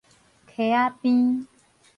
[0.47, 1.45] 溪仔邊